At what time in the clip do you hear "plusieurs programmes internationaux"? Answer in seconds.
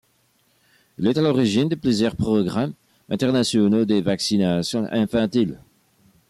1.75-3.85